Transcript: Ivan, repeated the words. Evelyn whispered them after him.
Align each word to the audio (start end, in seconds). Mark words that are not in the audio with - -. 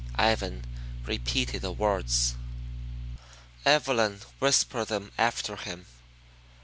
Ivan, 0.15 0.65
repeated 1.05 1.61
the 1.61 1.71
words. 1.71 2.33
Evelyn 3.67 4.21
whispered 4.39 4.87
them 4.87 5.11
after 5.15 5.57
him. 5.57 5.85